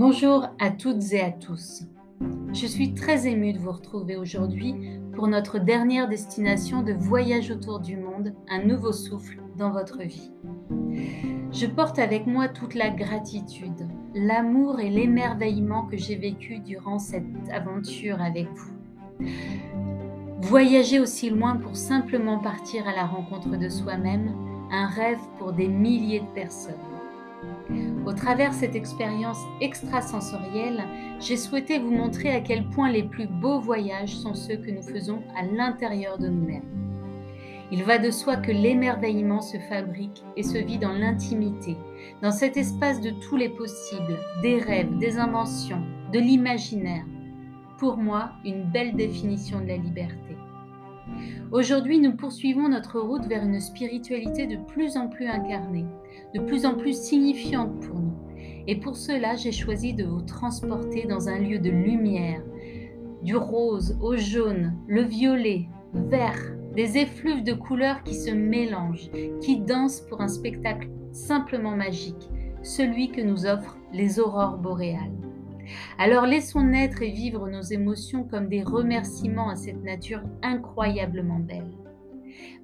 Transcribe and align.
Bonjour 0.00 0.46
à 0.58 0.70
toutes 0.70 1.12
et 1.12 1.20
à 1.20 1.30
tous. 1.30 1.82
Je 2.54 2.66
suis 2.66 2.94
très 2.94 3.26
émue 3.26 3.52
de 3.52 3.58
vous 3.58 3.70
retrouver 3.70 4.16
aujourd'hui 4.16 4.74
pour 5.12 5.28
notre 5.28 5.58
dernière 5.58 6.08
destination 6.08 6.82
de 6.82 6.94
voyage 6.94 7.50
autour 7.50 7.80
du 7.80 7.98
monde, 7.98 8.32
un 8.48 8.64
nouveau 8.64 8.92
souffle 8.92 9.42
dans 9.58 9.70
votre 9.70 9.98
vie. 9.98 10.32
Je 11.52 11.66
porte 11.66 11.98
avec 11.98 12.26
moi 12.26 12.48
toute 12.48 12.74
la 12.74 12.88
gratitude, 12.88 13.86
l'amour 14.14 14.80
et 14.80 14.88
l'émerveillement 14.88 15.84
que 15.84 15.98
j'ai 15.98 16.16
vécu 16.16 16.60
durant 16.60 16.98
cette 16.98 17.50
aventure 17.52 18.22
avec 18.22 18.48
vous. 18.54 19.28
Voyager 20.40 20.98
aussi 20.98 21.28
loin 21.28 21.56
pour 21.56 21.76
simplement 21.76 22.38
partir 22.38 22.88
à 22.88 22.96
la 22.96 23.04
rencontre 23.04 23.58
de 23.58 23.68
soi-même, 23.68 24.34
un 24.72 24.86
rêve 24.86 25.20
pour 25.38 25.52
des 25.52 25.68
milliers 25.68 26.20
de 26.20 26.34
personnes. 26.34 26.72
Au 28.10 28.12
travers 28.12 28.52
cette 28.52 28.74
expérience 28.74 29.38
extrasensorielle, 29.60 30.82
j'ai 31.20 31.36
souhaité 31.36 31.78
vous 31.78 31.92
montrer 31.92 32.32
à 32.32 32.40
quel 32.40 32.68
point 32.68 32.90
les 32.90 33.04
plus 33.04 33.28
beaux 33.28 33.60
voyages 33.60 34.16
sont 34.16 34.34
ceux 34.34 34.56
que 34.56 34.72
nous 34.72 34.82
faisons 34.82 35.22
à 35.36 35.44
l'intérieur 35.44 36.18
de 36.18 36.26
nous-mêmes. 36.26 36.64
Il 37.70 37.84
va 37.84 37.98
de 37.98 38.10
soi 38.10 38.36
que 38.36 38.50
l'émerveillement 38.50 39.40
se 39.40 39.58
fabrique 39.58 40.24
et 40.36 40.42
se 40.42 40.58
vit 40.58 40.78
dans 40.78 40.92
l'intimité, 40.92 41.76
dans 42.20 42.32
cet 42.32 42.56
espace 42.56 43.00
de 43.00 43.10
tous 43.10 43.36
les 43.36 43.50
possibles, 43.50 44.18
des 44.42 44.58
rêves, 44.58 44.98
des 44.98 45.16
inventions, 45.16 45.86
de 46.12 46.18
l'imaginaire. 46.18 47.04
Pour 47.78 47.96
moi, 47.96 48.32
une 48.44 48.64
belle 48.64 48.96
définition 48.96 49.60
de 49.60 49.68
la 49.68 49.76
liberté. 49.76 50.36
Aujourd'hui, 51.52 51.98
nous 51.98 52.16
poursuivons 52.16 52.68
notre 52.68 53.00
route 53.00 53.26
vers 53.26 53.44
une 53.44 53.60
spiritualité 53.60 54.46
de 54.46 54.56
plus 54.56 54.96
en 54.96 55.08
plus 55.08 55.26
incarnée, 55.26 55.86
de 56.34 56.40
plus 56.40 56.64
en 56.64 56.74
plus 56.74 56.96
signifiante 56.96 57.80
pour 57.80 57.98
nous. 57.98 58.14
Et 58.66 58.76
pour 58.76 58.96
cela, 58.96 59.36
j'ai 59.36 59.52
choisi 59.52 59.94
de 59.94 60.04
vous 60.04 60.22
transporter 60.22 61.06
dans 61.06 61.28
un 61.28 61.38
lieu 61.38 61.58
de 61.58 61.70
lumière, 61.70 62.42
du 63.22 63.36
rose 63.36 63.98
au 64.00 64.16
jaune, 64.16 64.74
le 64.86 65.02
violet, 65.02 65.68
vert, 65.92 66.56
des 66.74 66.98
effluves 66.98 67.42
de 67.42 67.52
couleurs 67.52 68.02
qui 68.04 68.14
se 68.14 68.30
mélangent, 68.30 69.10
qui 69.40 69.60
dansent 69.60 70.02
pour 70.02 70.20
un 70.20 70.28
spectacle 70.28 70.88
simplement 71.12 71.76
magique, 71.76 72.30
celui 72.62 73.10
que 73.10 73.20
nous 73.20 73.46
offrent 73.46 73.76
les 73.92 74.20
aurores 74.20 74.58
boréales. 74.58 75.19
Alors 75.98 76.26
laissons 76.26 76.62
naître 76.62 77.02
et 77.02 77.10
vivre 77.10 77.48
nos 77.48 77.62
émotions 77.62 78.24
comme 78.24 78.48
des 78.48 78.62
remerciements 78.62 79.50
à 79.50 79.56
cette 79.56 79.82
nature 79.82 80.22
incroyablement 80.42 81.38
belle. 81.38 81.70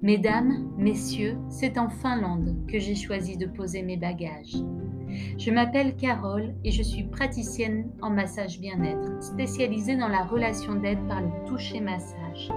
Mesdames, 0.01 0.71
messieurs, 0.77 1.37
c'est 1.49 1.77
en 1.77 1.89
Finlande 1.89 2.55
que 2.67 2.79
j'ai 2.79 2.95
choisi 2.95 3.37
de 3.37 3.45
poser 3.45 3.81
mes 3.81 3.97
bagages. 3.97 4.57
Je 5.37 5.51
m'appelle 5.51 5.95
Carole 5.95 6.53
et 6.63 6.71
je 6.71 6.83
suis 6.83 7.03
praticienne 7.03 7.89
en 8.01 8.09
massage 8.09 8.59
bien-être, 8.59 9.23
spécialisée 9.23 9.95
dans 9.95 10.07
la 10.07 10.23
relation 10.23 10.75
d'aide 10.75 11.05
par 11.07 11.21
le 11.21 11.29
toucher 11.47 11.79
massage, 11.79 12.49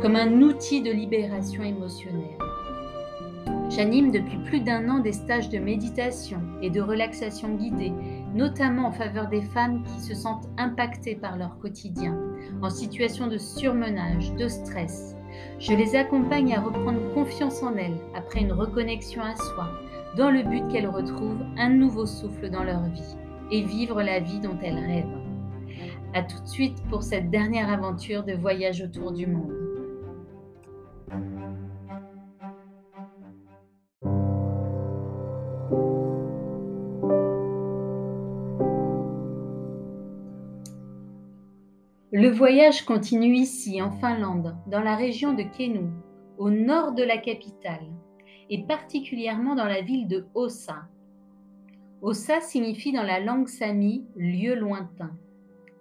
comme 0.00 0.16
un 0.16 0.40
outil 0.40 0.82
de 0.82 0.90
libération 0.90 1.62
émotionnelle. 1.62 2.38
J'anime 3.68 4.12
depuis 4.12 4.38
plus 4.38 4.60
d'un 4.60 4.88
an 4.88 5.00
des 5.00 5.12
stages 5.12 5.50
de 5.50 5.58
méditation 5.58 6.40
et 6.62 6.70
de 6.70 6.80
relaxation 6.80 7.56
guidée, 7.56 7.92
notamment 8.36 8.88
en 8.88 8.92
faveur 8.92 9.28
des 9.28 9.40
femmes 9.40 9.82
qui 9.82 10.00
se 10.00 10.14
sentent 10.14 10.48
impactées 10.58 11.16
par 11.16 11.38
leur 11.38 11.58
quotidien, 11.58 12.16
en 12.62 12.68
situation 12.68 13.26
de 13.28 13.38
surmenage, 13.38 14.34
de 14.34 14.46
stress. 14.46 15.16
Je 15.58 15.72
les 15.72 15.96
accompagne 15.96 16.54
à 16.54 16.60
reprendre 16.60 17.12
confiance 17.14 17.62
en 17.62 17.74
elles 17.76 17.98
après 18.14 18.40
une 18.40 18.52
reconnexion 18.52 19.22
à 19.22 19.34
soi, 19.34 19.70
dans 20.16 20.30
le 20.30 20.42
but 20.42 20.68
qu'elles 20.68 20.86
retrouvent 20.86 21.44
un 21.56 21.70
nouveau 21.70 22.04
souffle 22.04 22.50
dans 22.50 22.62
leur 22.62 22.82
vie 22.84 23.16
et 23.50 23.62
vivre 23.62 24.02
la 24.02 24.20
vie 24.20 24.40
dont 24.40 24.58
elles 24.62 24.78
rêvent. 24.78 25.22
A 26.14 26.22
tout 26.22 26.42
de 26.42 26.48
suite 26.48 26.82
pour 26.90 27.02
cette 27.02 27.30
dernière 27.30 27.70
aventure 27.70 28.22
de 28.24 28.34
voyage 28.34 28.82
autour 28.82 29.12
du 29.12 29.26
monde. 29.26 29.65
Le 42.26 42.32
voyage 42.32 42.84
continue 42.84 43.36
ici, 43.36 43.80
en 43.80 43.92
Finlande, 43.92 44.56
dans 44.66 44.80
la 44.80 44.96
région 44.96 45.32
de 45.32 45.44
Kenu, 45.44 45.90
au 46.38 46.50
nord 46.50 46.90
de 46.90 47.04
la 47.04 47.18
capitale, 47.18 47.86
et 48.50 48.64
particulièrement 48.64 49.54
dans 49.54 49.66
la 49.66 49.80
ville 49.80 50.08
de 50.08 50.26
Ossa. 50.34 50.88
Ossa 52.02 52.40
signifie 52.40 52.90
dans 52.90 53.04
la 53.04 53.20
langue 53.20 53.46
sami 53.46 54.06
lieu 54.16 54.56
lointain. 54.56 55.12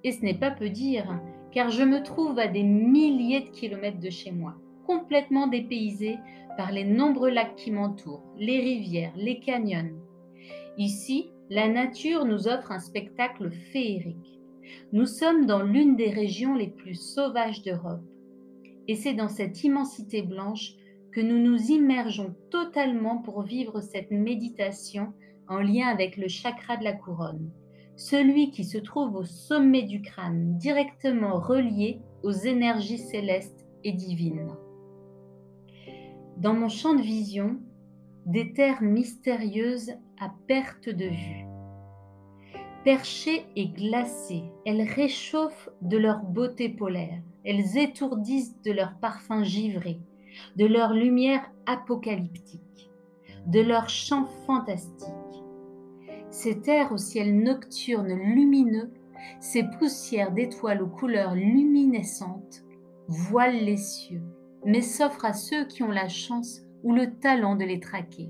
Et 0.04 0.12
ce 0.12 0.24
n'est 0.24 0.38
pas 0.38 0.52
peu 0.52 0.70
dire, 0.70 1.20
car 1.52 1.72
je 1.72 1.82
me 1.82 2.04
trouve 2.04 2.38
à 2.38 2.48
des 2.48 2.62
milliers 2.62 3.42
de 3.42 3.50
kilomètres 3.50 4.00
de 4.00 4.12
chez 4.12 4.32
moi, 4.32 4.54
complètement 4.86 5.48
dépaysé 5.48 6.20
par 6.58 6.72
les 6.72 6.84
nombreux 6.84 7.32
lacs 7.32 7.56
qui 7.56 7.72
m'entourent, 7.72 8.22
les 8.38 8.60
rivières, 8.60 9.14
les 9.16 9.40
canyons. 9.40 9.96
Ici, 10.78 11.32
la 11.50 11.68
nature 11.68 12.24
nous 12.24 12.48
offre 12.48 12.72
un 12.72 12.80
spectacle 12.80 13.50
féerique. 13.50 14.35
Nous 14.92 15.06
sommes 15.06 15.46
dans 15.46 15.64
l'une 15.64 15.96
des 15.96 16.10
régions 16.10 16.56
les 16.56 16.70
plus 16.70 16.96
sauvages 16.96 17.62
d'Europe. 17.62 18.04
Et 18.88 18.96
c'est 18.96 19.14
dans 19.14 19.30
cette 19.30 19.64
immensité 19.64 20.22
blanche 20.22 20.74
que 21.12 21.22
nous 21.22 21.40
nous 21.40 21.72
immergeons 21.72 22.36
totalement 22.52 23.20
pour 23.20 23.42
vivre 23.42 23.82
cette 23.82 24.12
méditation 24.12 25.14
en 25.48 25.60
lien 25.60 25.88
avec 25.88 26.18
le 26.18 26.28
chakra 26.28 26.78
de 26.78 26.84
la 26.84 26.94
couronne, 26.94 27.50
celui 27.96 28.52
qui 28.52 28.64
se 28.64 28.78
trouve 28.78 29.16
au 29.16 29.24
sommet 29.24 29.84
du 29.84 30.02
crâne, 30.02 30.58
directement 30.58 31.40
relié 31.40 32.02
aux 32.24 32.32
énergies 32.32 32.98
célestes 32.98 33.66
et 33.84 33.94
divines. 33.94 34.52
Dans 36.38 36.54
mon 36.54 36.68
champ 36.68 36.96
de 36.96 37.02
vision, 37.02 37.60
des 38.26 38.54
terres 38.54 38.82
mystérieuses 38.82 39.92
à 40.20 40.34
perte 40.48 40.90
de 40.90 41.06
vue 41.06 41.45
Perchées 42.86 43.48
et 43.56 43.70
glacées, 43.70 44.44
elles 44.64 44.84
réchauffent 44.84 45.72
de 45.82 45.98
leur 45.98 46.20
beauté 46.20 46.70
polaire, 46.70 47.20
elles 47.44 47.80
étourdissent 47.80 48.62
de 48.62 48.72
leur 48.72 48.94
parfum 49.00 49.44
givré, 49.44 50.00
de 50.56 50.68
leur 50.68 50.94
lumière 50.94 51.52
apocalyptique, 51.66 52.92
de 53.48 53.60
leur 53.60 53.90
chant 53.90 54.28
fantastique. 54.46 55.08
Ces 56.30 56.62
terres 56.62 56.92
au 56.92 56.98
ciel 56.98 57.36
nocturne 57.42 58.14
lumineux, 58.14 58.94
ces 59.40 59.64
poussières 59.64 60.32
d'étoiles 60.32 60.84
aux 60.84 60.88
couleurs 60.88 61.34
luminescentes, 61.34 62.64
voilent 63.08 63.66
les 63.66 63.78
cieux, 63.78 64.22
mais 64.64 64.84
s'offrent 64.84 65.26
à 65.26 65.34
ceux 65.34 65.66
qui 65.66 65.82
ont 65.82 65.90
la 65.90 66.08
chance 66.08 66.62
ou 66.84 66.94
le 66.94 67.16
talent 67.16 67.56
de 67.56 67.66
les 67.66 67.80
traquer 67.80 68.30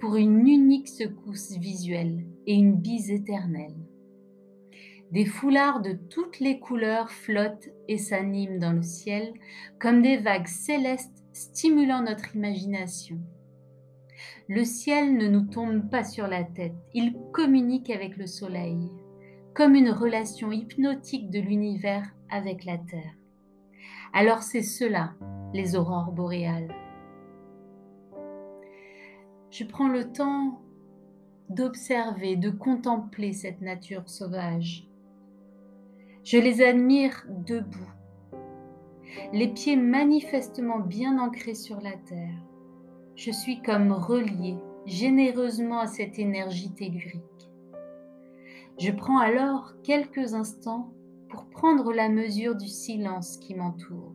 pour 0.00 0.16
une 0.16 0.46
unique 0.46 0.88
secousse 0.88 1.52
visuelle 1.52 2.24
et 2.46 2.54
une 2.54 2.76
bise 2.76 3.10
éternelle. 3.10 3.76
Des 5.12 5.26
foulards 5.26 5.82
de 5.82 5.92
toutes 5.92 6.40
les 6.40 6.58
couleurs 6.58 7.10
flottent 7.10 7.68
et 7.86 7.98
s'animent 7.98 8.58
dans 8.58 8.72
le 8.72 8.82
ciel 8.82 9.34
comme 9.78 10.00
des 10.00 10.16
vagues 10.16 10.46
célestes 10.46 11.22
stimulant 11.32 12.02
notre 12.02 12.34
imagination. 12.34 13.18
Le 14.48 14.64
ciel 14.64 15.16
ne 15.16 15.28
nous 15.28 15.46
tombe 15.46 15.90
pas 15.90 16.04
sur 16.04 16.26
la 16.26 16.44
tête, 16.44 16.74
il 16.94 17.14
communique 17.32 17.90
avec 17.90 18.16
le 18.16 18.26
soleil, 18.26 18.90
comme 19.54 19.74
une 19.74 19.90
relation 19.90 20.50
hypnotique 20.50 21.30
de 21.30 21.40
l'univers 21.40 22.10
avec 22.30 22.64
la 22.64 22.78
Terre. 22.78 23.14
Alors 24.14 24.42
c'est 24.42 24.62
cela, 24.62 25.12
les 25.52 25.76
aurores 25.76 26.12
boréales. 26.12 26.74
Je 29.52 29.64
prends 29.64 29.88
le 29.88 30.10
temps 30.10 30.62
d'observer, 31.50 32.36
de 32.36 32.48
contempler 32.48 33.34
cette 33.34 33.60
nature 33.60 34.08
sauvage. 34.08 34.88
Je 36.24 36.38
les 36.38 36.62
admire 36.62 37.26
debout, 37.28 37.92
les 39.34 39.48
pieds 39.48 39.76
manifestement 39.76 40.78
bien 40.78 41.18
ancrés 41.18 41.54
sur 41.54 41.82
la 41.82 41.92
terre. 41.92 42.40
Je 43.14 43.30
suis 43.30 43.60
comme 43.60 43.92
relié 43.92 44.56
généreusement 44.86 45.80
à 45.80 45.86
cette 45.86 46.18
énergie 46.18 46.72
tellurique. 46.72 47.50
Je 48.78 48.90
prends 48.90 49.18
alors 49.18 49.74
quelques 49.82 50.32
instants 50.32 50.94
pour 51.28 51.44
prendre 51.50 51.92
la 51.92 52.08
mesure 52.08 52.54
du 52.54 52.68
silence 52.68 53.36
qui 53.36 53.54
m'entoure. 53.54 54.14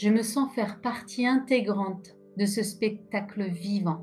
Je 0.00 0.08
me 0.08 0.22
sens 0.22 0.50
faire 0.54 0.80
partie 0.80 1.26
intégrante 1.26 2.16
de 2.38 2.46
ce 2.46 2.62
spectacle 2.62 3.42
vivant. 3.42 4.02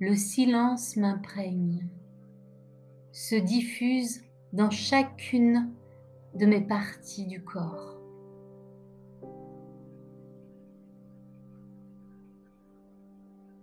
Le 0.00 0.14
silence 0.14 0.96
m'imprègne, 0.96 1.86
se 3.12 3.34
diffuse 3.34 4.22
dans 4.54 4.70
chacune 4.70 5.74
de 6.36 6.46
mes 6.46 6.62
parties 6.62 7.26
du 7.26 7.44
corps. 7.44 8.00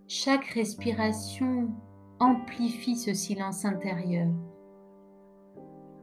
Chaque 0.07 0.45
respiration 0.45 1.71
amplifie 2.19 2.97
ce 2.97 3.15
silence 3.15 3.65
intérieur. 3.65 4.31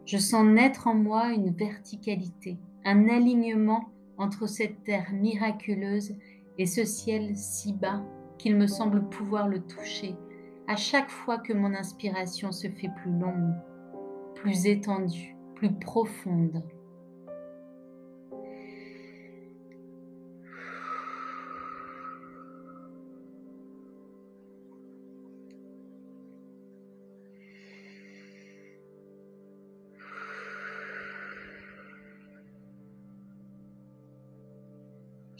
Je 0.04 0.18
sens 0.18 0.44
naître 0.44 0.88
en 0.88 0.94
moi 0.94 1.28
une 1.28 1.52
verticalité, 1.52 2.58
un 2.88 3.06
alignement 3.10 3.90
entre 4.16 4.46
cette 4.46 4.82
terre 4.82 5.12
miraculeuse 5.12 6.16
et 6.56 6.64
ce 6.64 6.84
ciel 6.84 7.36
si 7.36 7.74
bas 7.74 8.02
qu'il 8.38 8.56
me 8.56 8.66
semble 8.66 9.10
pouvoir 9.10 9.46
le 9.46 9.60
toucher 9.60 10.16
à 10.68 10.76
chaque 10.76 11.10
fois 11.10 11.36
que 11.36 11.52
mon 11.52 11.74
inspiration 11.74 12.50
se 12.50 12.66
fait 12.68 12.90
plus 13.02 13.12
longue, 13.12 13.54
plus 14.34 14.66
étendue, 14.66 15.36
plus 15.54 15.72
profonde. 15.72 16.62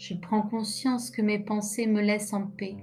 Je 0.09 0.15
prends 0.15 0.41
conscience 0.41 1.11
que 1.11 1.21
mes 1.21 1.37
pensées 1.37 1.85
me 1.85 2.01
laissent 2.01 2.33
en 2.33 2.47
paix. 2.47 2.77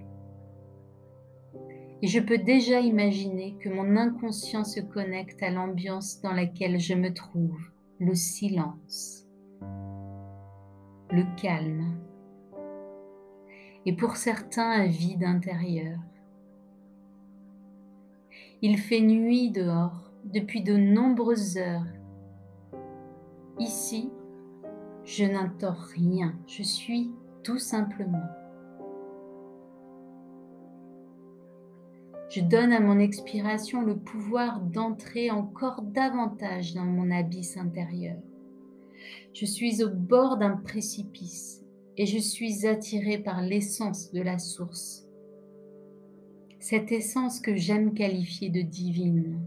Et 2.00 2.06
je 2.06 2.20
peux 2.20 2.38
déjà 2.38 2.78
imaginer 2.78 3.56
que 3.58 3.68
mon 3.68 3.96
inconscient 3.96 4.62
se 4.62 4.78
connecte 4.78 5.42
à 5.42 5.50
l'ambiance 5.50 6.20
dans 6.20 6.32
laquelle 6.32 6.78
je 6.78 6.94
me 6.94 7.12
trouve, 7.12 7.58
le 7.98 8.14
silence, 8.14 9.26
le 11.10 11.24
calme, 11.42 11.98
et 13.86 13.92
pour 13.92 14.14
certains 14.14 14.82
un 14.82 14.86
vide 14.86 15.24
intérieur. 15.24 15.98
Il 18.62 18.78
fait 18.78 19.00
nuit 19.00 19.50
dehors 19.50 20.12
depuis 20.32 20.62
de 20.62 20.76
nombreuses 20.76 21.58
heures. 21.58 21.92
Ici, 23.58 24.12
je 25.06 25.24
n'entends 25.24 25.76
rien, 25.94 26.34
je 26.48 26.64
suis 26.64 27.12
tout 27.44 27.58
simplement. 27.58 28.26
Je 32.28 32.40
donne 32.40 32.72
à 32.72 32.80
mon 32.80 32.98
expiration 32.98 33.82
le 33.82 33.96
pouvoir 33.96 34.60
d'entrer 34.60 35.30
encore 35.30 35.82
davantage 35.82 36.74
dans 36.74 36.84
mon 36.84 37.12
abysse 37.12 37.56
intérieur. 37.56 38.16
Je 39.32 39.46
suis 39.46 39.84
au 39.84 39.90
bord 39.90 40.38
d'un 40.38 40.56
précipice 40.56 41.62
et 41.96 42.04
je 42.04 42.18
suis 42.18 42.66
attiré 42.66 43.18
par 43.18 43.42
l'essence 43.42 44.10
de 44.10 44.22
la 44.22 44.38
source. 44.38 45.06
Cette 46.58 46.90
essence 46.90 47.38
que 47.38 47.54
j'aime 47.54 47.94
qualifier 47.94 48.50
de 48.50 48.60
divine. 48.60 49.38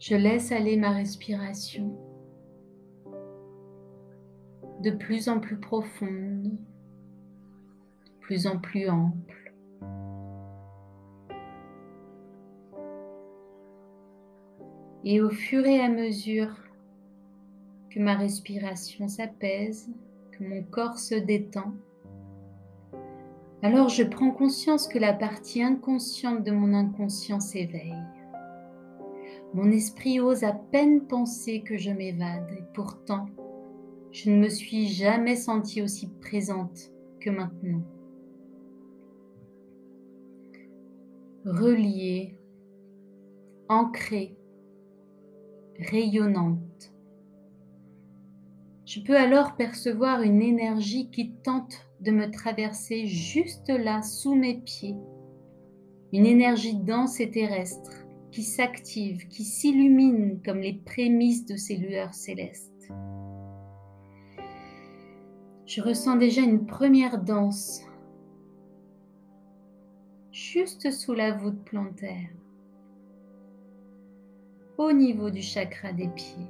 Je 0.00 0.16
laisse 0.16 0.50
aller 0.50 0.76
ma 0.76 0.90
respiration 0.90 2.07
de 4.82 4.90
plus 4.90 5.28
en 5.28 5.40
plus 5.40 5.56
profonde, 5.56 6.44
de 6.44 8.12
plus 8.20 8.46
en 8.46 8.58
plus 8.58 8.88
ample. 8.88 9.52
Et 15.04 15.20
au 15.20 15.30
fur 15.30 15.64
et 15.66 15.80
à 15.80 15.88
mesure 15.88 16.54
que 17.90 18.00
ma 18.00 18.14
respiration 18.14 19.08
s'apaise, 19.08 19.88
que 20.32 20.44
mon 20.44 20.62
corps 20.62 20.98
se 20.98 21.14
détend, 21.14 21.72
alors 23.62 23.88
je 23.88 24.04
prends 24.04 24.30
conscience 24.30 24.86
que 24.86 24.98
la 24.98 25.12
partie 25.12 25.62
inconsciente 25.62 26.44
de 26.44 26.52
mon 26.52 26.74
inconscient 26.74 27.40
s'éveille. 27.40 28.04
Mon 29.54 29.70
esprit 29.72 30.20
ose 30.20 30.44
à 30.44 30.52
peine 30.52 31.06
penser 31.06 31.62
que 31.62 31.76
je 31.76 31.90
m'évade 31.90 32.48
et 32.52 32.62
pourtant 32.74 33.26
je 34.10 34.30
ne 34.30 34.38
me 34.38 34.48
suis 34.48 34.88
jamais 34.88 35.36
sentie 35.36 35.82
aussi 35.82 36.08
présente 36.20 36.90
que 37.20 37.30
maintenant. 37.30 37.82
Reliée, 41.44 42.34
ancrée, 43.68 44.36
rayonnante. 45.78 46.92
Je 48.86 49.00
peux 49.00 49.16
alors 49.16 49.56
percevoir 49.56 50.22
une 50.22 50.40
énergie 50.40 51.10
qui 51.10 51.32
tente 51.42 51.86
de 52.00 52.10
me 52.10 52.30
traverser 52.30 53.06
juste 53.06 53.68
là 53.68 54.02
sous 54.02 54.34
mes 54.34 54.60
pieds. 54.60 54.96
Une 56.12 56.24
énergie 56.24 56.76
dense 56.76 57.20
et 57.20 57.30
terrestre 57.30 58.06
qui 58.30 58.42
s'active, 58.42 59.28
qui 59.28 59.44
s'illumine 59.44 60.40
comme 60.42 60.60
les 60.60 60.80
prémices 60.84 61.44
de 61.44 61.56
ces 61.56 61.76
lueurs 61.76 62.14
célestes 62.14 62.90
je 65.68 65.82
ressens 65.82 66.16
déjà 66.16 66.40
une 66.40 66.64
première 66.64 67.22
danse 67.22 67.82
juste 70.32 70.90
sous 70.90 71.12
la 71.12 71.32
voûte 71.32 71.62
plantaire, 71.62 72.30
au 74.78 74.92
niveau 74.92 75.28
du 75.28 75.42
chakra 75.42 75.92
des 75.92 76.08
pieds. 76.08 76.48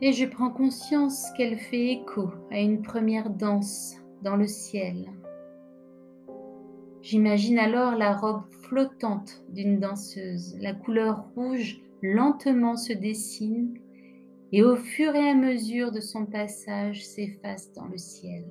Et 0.00 0.12
je 0.12 0.24
prends 0.24 0.50
conscience 0.50 1.26
qu'elle 1.36 1.58
fait 1.58 1.94
écho 1.94 2.30
à 2.52 2.60
une 2.60 2.82
première 2.82 3.28
danse 3.28 3.96
dans 4.22 4.36
le 4.36 4.46
ciel. 4.46 5.10
J'imagine 7.02 7.58
alors 7.58 7.96
la 7.96 8.16
robe 8.16 8.44
flottante 8.62 9.42
d'une 9.48 9.80
danseuse. 9.80 10.56
La 10.60 10.74
couleur 10.74 11.26
rouge 11.34 11.80
lentement 12.02 12.76
se 12.76 12.92
dessine 12.92 13.74
et 14.52 14.62
au 14.62 14.76
fur 14.76 15.14
et 15.14 15.28
à 15.28 15.34
mesure 15.34 15.92
de 15.92 16.00
son 16.00 16.26
passage 16.26 17.06
s'efface 17.06 17.72
dans 17.72 17.86
le 17.86 17.98
ciel. 17.98 18.44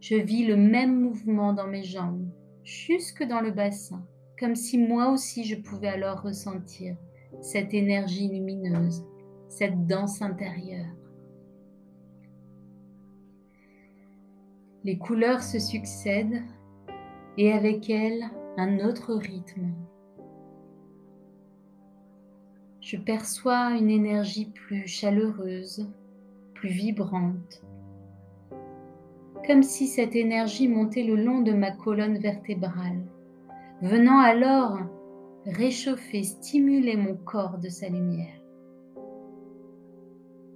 Je 0.00 0.16
vis 0.16 0.46
le 0.46 0.56
même 0.56 1.00
mouvement 1.00 1.52
dans 1.52 1.66
mes 1.66 1.84
jambes, 1.84 2.26
jusque 2.64 3.22
dans 3.22 3.40
le 3.40 3.50
bassin, 3.50 4.04
comme 4.38 4.56
si 4.56 4.78
moi 4.78 5.10
aussi 5.10 5.44
je 5.44 5.56
pouvais 5.56 5.88
alors 5.88 6.22
ressentir 6.22 6.96
cette 7.40 7.74
énergie 7.74 8.28
lumineuse, 8.28 9.04
cette 9.48 9.86
danse 9.86 10.22
intérieure. 10.22 10.94
Les 14.82 14.98
couleurs 14.98 15.42
se 15.42 15.58
succèdent 15.58 16.42
et 17.36 17.52
avec 17.52 17.90
elles 17.90 18.24
un 18.56 18.80
autre 18.80 19.14
rythme, 19.14 19.74
je 22.90 22.96
perçois 22.96 23.76
une 23.78 23.88
énergie 23.88 24.46
plus 24.46 24.88
chaleureuse, 24.88 25.88
plus 26.54 26.70
vibrante, 26.70 27.62
comme 29.46 29.62
si 29.62 29.86
cette 29.86 30.16
énergie 30.16 30.66
montait 30.66 31.04
le 31.04 31.14
long 31.14 31.40
de 31.40 31.52
ma 31.52 31.70
colonne 31.70 32.18
vertébrale, 32.18 33.06
venant 33.80 34.18
alors 34.18 34.80
réchauffer, 35.46 36.24
stimuler 36.24 36.96
mon 36.96 37.14
corps 37.14 37.58
de 37.58 37.68
sa 37.68 37.88
lumière. 37.88 38.42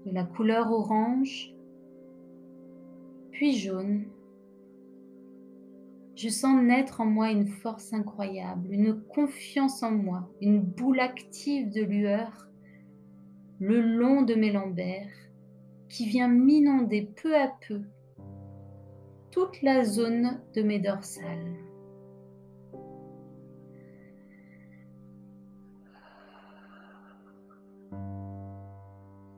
De 0.05 0.13
la 0.13 0.25
couleur 0.25 0.73
orange, 0.73 1.55
puis 3.31 3.53
jaune, 3.53 4.07
je 6.17 6.29
sens 6.29 6.63
naître 6.63 7.01
en 7.01 7.07
moi 7.07 7.31
une 7.31 7.49
force 7.49 7.93
incroyable, 7.93 8.69
une 8.71 9.01
confiance 9.01 9.83
en 9.83 9.91
moi, 9.91 10.29
une 10.41 10.61
boule 10.61 11.01
active 11.01 11.71
de 11.71 11.83
lueur 11.83 12.49
le 13.61 13.81
long 13.81 14.23
de 14.23 14.35
mes 14.35 14.53
lombaires 14.53 15.11
qui 15.89 16.07
vient 16.07 16.29
m'inonder 16.29 17.09
peu 17.23 17.37
à 17.37 17.53
peu 17.67 17.83
toute 19.31 19.63
la 19.63 19.85
zone 19.85 20.41
de 20.55 20.63
mes 20.63 20.79
dorsales. 20.79 21.57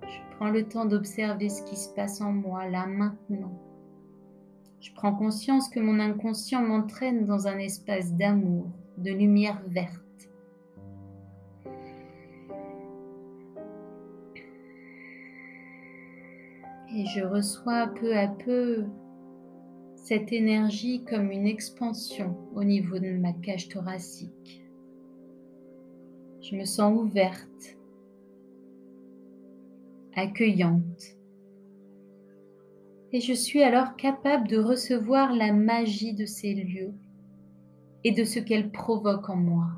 Je 0.03 0.37
prends 0.37 0.51
le 0.51 0.69
temps 0.69 0.85
d'observer 0.85 1.49
ce 1.49 1.63
qui 1.63 1.77
se 1.77 1.89
passe 1.95 2.21
en 2.21 2.33
moi 2.33 2.69
là 2.69 2.87
maintenant. 2.87 3.66
Je 4.87 4.93
prends 4.93 5.13
conscience 5.13 5.69
que 5.69 5.81
mon 5.81 5.99
inconscient 5.99 6.63
m'entraîne 6.63 7.27
dans 7.27 7.49
un 7.49 7.59
espace 7.59 8.15
d'amour, 8.15 8.67
de 8.99 9.11
lumière 9.11 9.61
verte. 9.67 10.31
Et 16.95 17.05
je 17.05 17.25
reçois 17.25 17.89
peu 17.89 18.17
à 18.17 18.29
peu 18.29 18.85
cette 19.97 20.33
énergie 20.33 21.03
comme 21.03 21.33
une 21.33 21.49
expansion 21.49 22.37
au 22.55 22.63
niveau 22.63 23.01
de 23.01 23.11
ma 23.11 23.33
cage 23.33 23.69
thoracique. 23.69 24.63
Je 26.43 26.55
me 26.55 26.65
sens 26.65 26.97
ouverte, 26.97 27.77
accueillante, 30.15 31.16
Et 33.17 33.21
je 33.23 33.33
suis 33.33 33.63
alors 33.63 33.97
capable 33.97 34.47
de 34.47 34.59
recevoir 34.59 35.33
la 35.33 35.51
magie 35.51 36.13
de 36.13 36.27
ces 36.27 36.53
lieux 36.53 36.93
et 38.05 38.13
de 38.13 38.25
ce 38.25 38.39
qu'elles 38.39 38.71
provoquent 38.71 39.31
en 39.31 39.37
moi. 39.37 39.69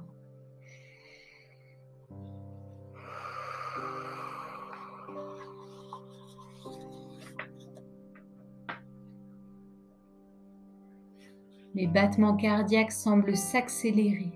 Mes 11.77 11.87
battements 11.87 12.35
cardiaques 12.35 12.91
semblent 12.91 13.37
s'accélérer, 13.37 14.33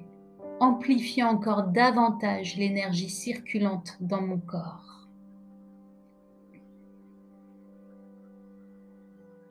amplifiant 0.61 1.30
encore 1.30 1.64
davantage 1.64 2.56
l'énergie 2.56 3.11
circulante 3.11 3.99
dans 4.00 4.23
mon 4.23 4.38
corps. 4.38 4.92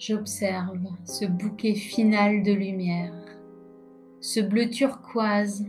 J'observe 0.01 0.79
ce 1.05 1.25
bouquet 1.25 1.75
final 1.75 2.41
de 2.41 2.51
lumière, 2.51 3.13
ce 4.19 4.39
bleu 4.39 4.67
turquoise 4.67 5.67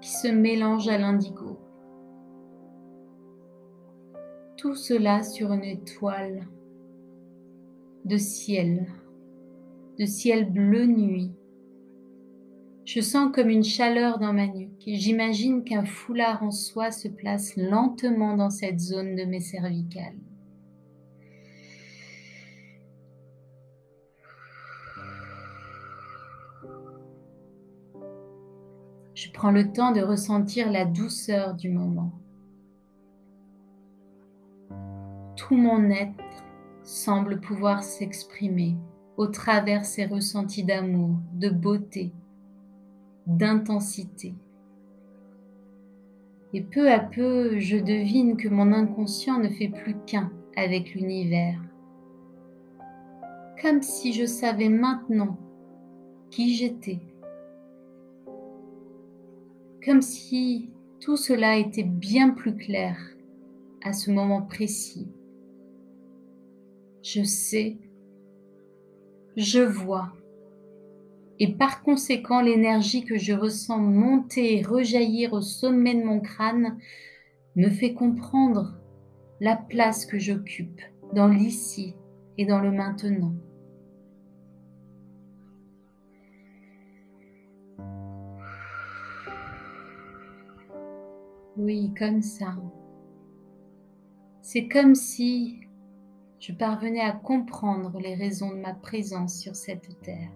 qui 0.00 0.10
se 0.10 0.28
mélange 0.28 0.86
à 0.86 0.98
l'indigo. 0.98 1.58
Tout 4.56 4.76
cela 4.76 5.24
sur 5.24 5.52
une 5.52 5.64
étoile 5.64 6.46
de 8.04 8.16
ciel, 8.16 8.86
de 9.98 10.06
ciel 10.06 10.48
bleu 10.48 10.86
nuit 10.86 11.32
je 12.84 13.00
sens 13.00 13.32
comme 13.34 13.48
une 13.48 13.64
chaleur 13.64 14.20
dans 14.20 14.32
ma 14.32 14.46
nuque 14.46 14.86
et 14.86 14.94
j'imagine 14.94 15.64
qu'un 15.64 15.84
foulard 15.84 16.44
en 16.44 16.52
soie 16.52 16.92
se 16.92 17.08
place 17.08 17.56
lentement 17.56 18.36
dans 18.36 18.50
cette 18.50 18.78
zone 18.78 19.16
de 19.16 19.24
mes 19.24 19.40
cervicales. 19.40 20.14
Je 29.16 29.30
prends 29.30 29.50
le 29.50 29.72
temps 29.72 29.92
de 29.92 30.02
ressentir 30.02 30.70
la 30.70 30.84
douceur 30.84 31.54
du 31.54 31.70
moment. 31.70 32.12
Tout 35.36 35.56
mon 35.56 35.88
être 35.88 36.44
semble 36.82 37.40
pouvoir 37.40 37.82
s'exprimer 37.82 38.76
au 39.16 39.26
travers 39.26 39.86
ces 39.86 40.04
ressentis 40.04 40.64
d'amour, 40.64 41.16
de 41.32 41.48
beauté, 41.48 42.12
d'intensité. 43.26 44.34
Et 46.52 46.60
peu 46.60 46.92
à 46.92 47.00
peu, 47.00 47.58
je 47.58 47.78
devine 47.78 48.36
que 48.36 48.48
mon 48.48 48.70
inconscient 48.70 49.38
ne 49.38 49.48
fait 49.48 49.70
plus 49.70 49.96
qu'un 50.06 50.30
avec 50.58 50.94
l'univers. 50.94 51.58
Comme 53.62 53.80
si 53.80 54.12
je 54.12 54.26
savais 54.26 54.68
maintenant 54.68 55.38
qui 56.30 56.54
j'étais. 56.54 57.00
Comme 59.86 60.02
si 60.02 60.68
tout 61.00 61.16
cela 61.16 61.56
était 61.56 61.84
bien 61.84 62.30
plus 62.30 62.56
clair 62.56 62.98
à 63.82 63.92
ce 63.92 64.10
moment 64.10 64.42
précis. 64.42 65.08
Je 67.02 67.22
sais, 67.22 67.78
je 69.36 69.60
vois 69.60 70.12
et 71.38 71.54
par 71.54 71.82
conséquent 71.82 72.40
l'énergie 72.40 73.04
que 73.04 73.18
je 73.18 73.32
ressens 73.32 73.78
monter 73.78 74.56
et 74.58 74.62
rejaillir 74.62 75.32
au 75.32 75.40
sommet 75.40 75.94
de 75.94 76.04
mon 76.04 76.20
crâne 76.20 76.78
me 77.56 77.68
fait 77.68 77.94
comprendre 77.94 78.74
la 79.40 79.56
place 79.56 80.06
que 80.06 80.18
j'occupe 80.18 80.80
dans 81.12 81.28
l'ici 81.28 81.94
et 82.38 82.46
dans 82.46 82.60
le 82.60 82.70
maintenant. 82.70 83.34
Oui, 91.56 91.92
comme 91.98 92.22
ça. 92.22 92.54
C'est 94.42 94.68
comme 94.68 94.94
si 94.94 95.60
je 96.38 96.52
parvenais 96.52 97.00
à 97.00 97.12
comprendre 97.12 97.98
les 97.98 98.14
raisons 98.14 98.50
de 98.50 98.60
ma 98.60 98.74
présence 98.74 99.38
sur 99.38 99.56
cette 99.56 100.00
terre. 100.02 100.30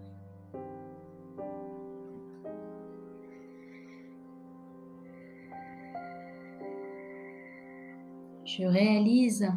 je 8.58 8.64
réalise 8.64 9.48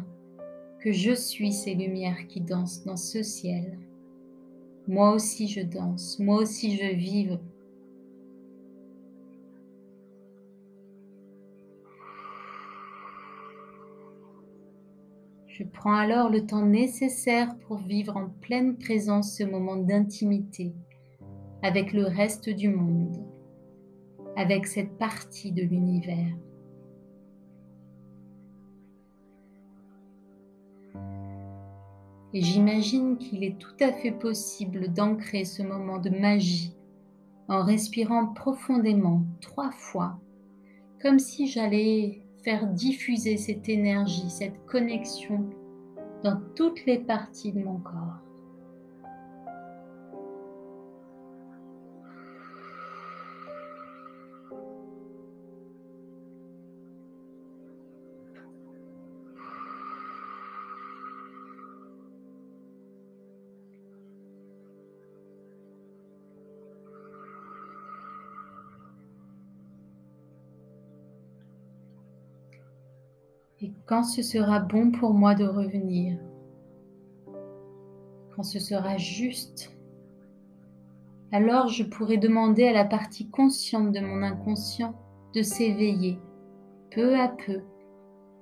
que 0.80 0.92
je 0.92 1.12
suis 1.12 1.52
ces 1.52 1.74
lumières 1.74 2.28
qui 2.28 2.40
dansent 2.40 2.84
dans 2.84 2.96
ce 2.96 3.22
ciel. 3.22 3.78
Moi 4.86 5.12
aussi 5.12 5.48
je 5.48 5.62
danse, 5.62 6.18
moi 6.20 6.36
aussi 6.36 6.76
je 6.76 6.94
vive. 6.94 7.38
Je 15.56 15.62
prends 15.62 15.94
alors 15.94 16.30
le 16.30 16.44
temps 16.44 16.66
nécessaire 16.66 17.56
pour 17.68 17.76
vivre 17.76 18.16
en 18.16 18.28
pleine 18.28 18.76
présence 18.76 19.36
ce 19.36 19.44
moment 19.44 19.76
d'intimité 19.76 20.74
avec 21.62 21.92
le 21.92 22.06
reste 22.06 22.50
du 22.50 22.68
monde, 22.68 23.24
avec 24.34 24.66
cette 24.66 24.98
partie 24.98 25.52
de 25.52 25.62
l'univers. 25.62 26.34
Et 32.32 32.40
j'imagine 32.40 33.16
qu'il 33.16 33.44
est 33.44 33.56
tout 33.56 33.76
à 33.78 33.92
fait 33.92 34.10
possible 34.10 34.92
d'ancrer 34.92 35.44
ce 35.44 35.62
moment 35.62 35.98
de 35.98 36.10
magie 36.10 36.74
en 37.46 37.62
respirant 37.62 38.26
profondément 38.26 39.22
trois 39.40 39.70
fois, 39.70 40.18
comme 41.00 41.20
si 41.20 41.46
j'allais 41.46 42.23
faire 42.44 42.66
diffuser 42.66 43.38
cette 43.38 43.68
énergie, 43.68 44.28
cette 44.28 44.64
connexion 44.66 45.48
dans 46.22 46.40
toutes 46.54 46.84
les 46.84 46.98
parties 46.98 47.52
de 47.52 47.60
mon 47.60 47.78
corps. 47.78 48.20
Et 73.64 73.72
quand 73.86 74.04
ce 74.04 74.20
sera 74.20 74.60
bon 74.60 74.90
pour 74.90 75.14
moi 75.14 75.34
de 75.34 75.46
revenir, 75.46 76.18
quand 78.36 78.42
ce 78.42 78.58
sera 78.58 78.98
juste, 78.98 79.74
alors 81.32 81.68
je 81.68 81.82
pourrai 81.82 82.18
demander 82.18 82.64
à 82.66 82.74
la 82.74 82.84
partie 82.84 83.26
consciente 83.30 83.90
de 83.90 84.00
mon 84.00 84.22
inconscient 84.22 84.94
de 85.34 85.40
s'éveiller 85.40 86.18
peu 86.90 87.18
à 87.18 87.28
peu 87.28 87.62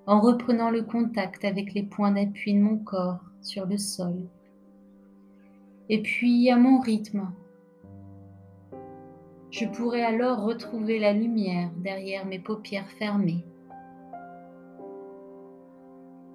en 0.08 0.20
reprenant 0.20 0.70
le 0.70 0.82
contact 0.82 1.44
avec 1.44 1.72
les 1.72 1.84
points 1.84 2.10
d'appui 2.10 2.54
de 2.54 2.58
mon 2.58 2.78
corps 2.78 3.20
sur 3.42 3.64
le 3.66 3.78
sol. 3.78 4.26
Et 5.88 6.02
puis 6.02 6.50
à 6.50 6.56
mon 6.56 6.80
rythme, 6.80 7.30
je 9.52 9.66
pourrai 9.66 10.02
alors 10.02 10.42
retrouver 10.42 10.98
la 10.98 11.12
lumière 11.12 11.70
derrière 11.76 12.26
mes 12.26 12.40
paupières 12.40 12.90
fermées 12.98 13.44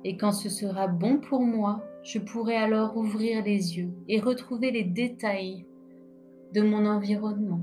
et 0.03 0.17
quand 0.17 0.31
ce 0.31 0.49
sera 0.49 0.87
bon 0.87 1.17
pour 1.17 1.41
moi, 1.41 1.83
je 2.03 2.19
pourrai 2.19 2.55
alors 2.55 2.95
ouvrir 2.97 3.43
les 3.43 3.77
yeux 3.77 3.91
et 4.07 4.19
retrouver 4.19 4.71
les 4.71 4.83
détails 4.83 5.65
de 6.53 6.61
mon 6.61 6.85
environnement. 6.85 7.61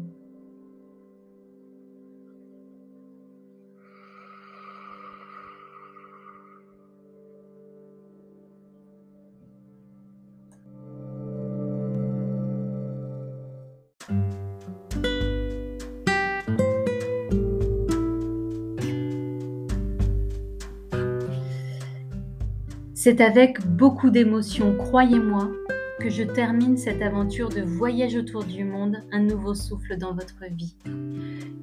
C'est 23.04 23.20
avec 23.20 23.60
beaucoup 23.66 24.08
d'émotion, 24.08 24.78
croyez-moi, 24.78 25.52
que 26.00 26.08
je 26.08 26.22
termine 26.22 26.78
cette 26.78 27.02
aventure 27.02 27.50
de 27.50 27.60
voyage 27.60 28.16
autour 28.16 28.44
du 28.44 28.64
monde, 28.64 28.96
un 29.12 29.20
nouveau 29.20 29.52
souffle 29.52 29.98
dans 29.98 30.14
votre 30.14 30.42
vie. 30.50 30.74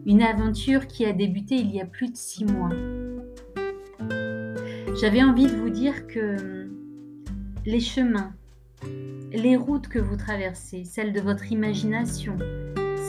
Une 0.06 0.22
aventure 0.22 0.86
qui 0.86 1.04
a 1.04 1.14
débuté 1.14 1.56
il 1.56 1.72
y 1.72 1.82
a 1.82 1.86
plus 1.88 2.12
de 2.12 2.16
six 2.16 2.46
mois. 2.46 2.70
J'avais 5.02 5.24
envie 5.24 5.48
de 5.48 5.56
vous 5.56 5.72
dire 5.72 6.06
que 6.06 6.70
les 7.66 7.80
chemins 7.80 8.34
les 9.32 9.56
routes 9.56 9.88
que 9.88 9.98
vous 9.98 10.18
traversez, 10.18 10.84
celles 10.84 11.12
de 11.12 11.22
votre 11.22 11.52
imagination, 11.52 12.38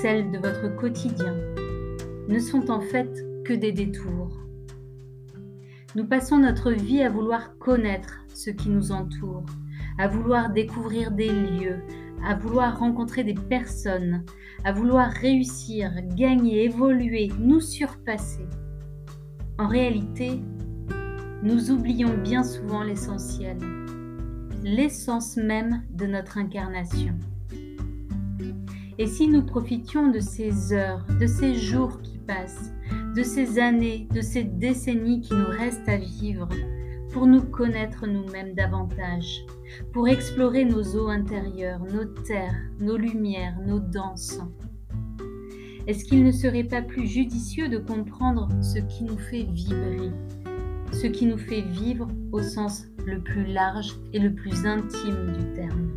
celles 0.01 0.31
de 0.31 0.39
votre 0.39 0.75
quotidien, 0.75 1.37
ne 2.31 2.39
sont 2.39 2.71
en 2.71 2.81
fait 2.81 3.11
que 3.45 3.53
des 3.53 3.73
détours. 3.73 4.43
Nous 5.95 6.07
passons 6.07 6.39
notre 6.39 6.73
vie 6.73 7.03
à 7.03 7.11
vouloir 7.11 7.59
connaître 7.59 8.25
ce 8.35 8.49
qui 8.49 8.71
nous 8.71 8.93
entoure, 8.93 9.45
à 9.99 10.09
vouloir 10.09 10.51
découvrir 10.51 11.11
des 11.11 11.29
lieux, 11.29 11.83
à 12.25 12.35
vouloir 12.35 12.79
rencontrer 12.79 13.25
des 13.25 13.35
personnes, 13.35 14.25
à 14.65 14.73
vouloir 14.73 15.11
réussir, 15.11 15.93
gagner, 16.15 16.65
évoluer, 16.65 17.31
nous 17.39 17.61
surpasser. 17.61 18.47
En 19.59 19.69
réalité, 19.69 20.41
nous 21.43 21.71
oublions 21.71 22.17
bien 22.17 22.43
souvent 22.43 22.83
l'essentiel, 22.83 23.59
l'essence 24.63 25.37
même 25.37 25.83
de 25.91 26.07
notre 26.07 26.39
incarnation. 26.39 27.19
Et 28.97 29.07
si 29.07 29.29
nous 29.29 29.43
profitions 29.43 30.09
de 30.09 30.21
ces 30.21 30.73
heures, 30.73 31.05
de 31.21 31.27
ces 31.27 31.55
jours 31.55 32.01
qui 32.01 32.17
passent, 32.17 32.73
de 33.14 33.23
ces 33.23 33.59
années, 33.59 34.09
de 34.14 34.21
ces 34.21 34.45
décennies 34.45 35.21
qui 35.21 35.35
nous 35.35 35.47
restent 35.47 35.88
à 35.88 35.97
vivre, 35.97 36.49
pour 37.12 37.26
nous 37.26 37.42
connaître 37.42 38.07
nous-mêmes 38.07 38.54
davantage, 38.54 39.45
pour 39.92 40.09
explorer 40.09 40.64
nos 40.64 40.83
eaux 40.97 41.09
intérieures, 41.09 41.81
nos 41.92 42.07
terres, 42.07 42.57
nos 42.81 42.97
lumières, 42.97 43.59
nos 43.66 43.81
danses. 43.81 44.40
Est-ce 45.87 46.04
qu'il 46.04 46.25
ne 46.25 46.31
serait 46.31 46.64
pas 46.64 46.81
plus 46.81 47.07
judicieux 47.07 47.69
de 47.69 47.78
comprendre 47.78 48.49
ce 48.62 48.78
qui 48.78 49.04
nous 49.04 49.19
fait 49.19 49.42
vibrer, 49.42 50.11
ce 50.92 51.07
qui 51.07 51.26
nous 51.26 51.38
fait 51.38 51.62
vivre 51.62 52.09
au 52.31 52.40
sens 52.40 52.87
le 53.04 53.21
plus 53.21 53.45
large 53.45 53.95
et 54.12 54.19
le 54.19 54.33
plus 54.33 54.64
intime 54.64 55.33
du 55.38 55.52
terme? 55.54 55.90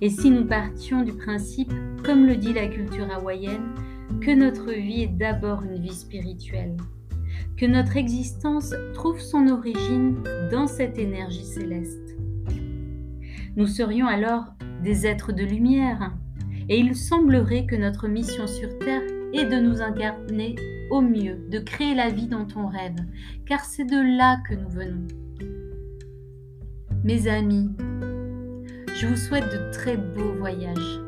Et 0.00 0.08
si 0.08 0.30
nous 0.30 0.46
partions 0.46 1.02
du 1.02 1.12
principe, 1.12 1.72
comme 2.04 2.26
le 2.26 2.36
dit 2.36 2.52
la 2.52 2.68
culture 2.68 3.10
hawaïenne, 3.12 3.74
que 4.24 4.30
notre 4.30 4.70
vie 4.70 5.02
est 5.02 5.18
d'abord 5.18 5.64
une 5.64 5.82
vie 5.82 5.94
spirituelle, 5.94 6.76
que 7.56 7.66
notre 7.66 7.96
existence 7.96 8.72
trouve 8.94 9.18
son 9.18 9.48
origine 9.48 10.22
dans 10.48 10.68
cette 10.68 10.96
énergie 10.96 11.44
céleste. 11.44 12.16
Nous 13.56 13.66
serions 13.66 14.06
alors 14.06 14.54
des 14.84 15.06
êtres 15.08 15.32
de 15.32 15.42
lumière, 15.42 16.14
et 16.68 16.78
il 16.78 16.94
semblerait 16.94 17.66
que 17.66 17.74
notre 17.74 18.06
mission 18.06 18.46
sur 18.46 18.78
Terre 18.78 19.02
est 19.32 19.46
de 19.46 19.58
nous 19.58 19.82
incarner 19.82 20.54
au 20.92 21.00
mieux, 21.00 21.44
de 21.50 21.58
créer 21.58 21.96
la 21.96 22.10
vie 22.10 22.28
dont 22.28 22.46
on 22.54 22.68
rêve, 22.68 23.04
car 23.44 23.64
c'est 23.64 23.84
de 23.84 24.18
là 24.18 24.40
que 24.48 24.54
nous 24.54 24.70
venons. 24.70 25.08
Mes 27.02 27.26
amis, 27.26 27.70
je 28.94 29.08
vous 29.08 29.16
souhaite 29.16 29.50
de 29.52 29.72
très 29.72 29.96
beaux 29.96 30.34
voyages. 30.38 31.00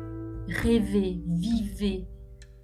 Rêvez, 0.49 1.21
vivez, 1.25 2.05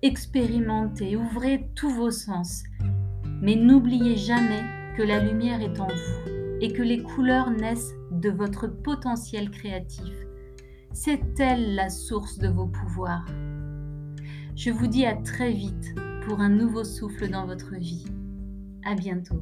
expérimentez, 0.02 1.16
ouvrez 1.16 1.70
tous 1.76 1.90
vos 1.90 2.12
sens 2.12 2.64
mais 3.42 3.56
n'oubliez 3.56 4.16
jamais 4.16 4.64
que 4.96 5.02
la 5.02 5.20
lumière 5.20 5.62
est 5.62 5.80
en 5.80 5.88
vous 5.88 6.32
et 6.62 6.72
que 6.72 6.84
les 6.84 7.02
couleurs 7.02 7.50
naissent 7.50 7.96
de 8.12 8.30
votre 8.30 8.68
potentiel 8.68 9.50
créatif. 9.50 10.14
C'est 10.94 11.40
elle 11.40 11.74
la 11.76 11.90
source 11.90 12.38
de 12.38 12.50
vos 12.50 12.68
pouvoirs. 12.68 13.26
Je 14.56 14.70
vous 14.70 14.88
dis 14.88 15.06
à 15.06 15.16
très 15.16 15.52
vite 15.52 15.96
pour 16.26 16.40
un 16.40 16.50
nouveau 16.50 16.84
souffle 16.84 17.30
dans 17.30 17.48
votre 17.48 17.76
vie. 17.76 18.06
À 18.86 18.94
bientôt. 18.94 19.42